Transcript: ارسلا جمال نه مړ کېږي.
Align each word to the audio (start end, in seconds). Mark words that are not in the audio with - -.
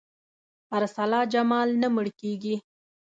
ارسلا 0.77 1.21
جمال 1.33 1.69
نه 1.81 1.87
مړ 1.95 2.07
کېږي. 2.21 2.55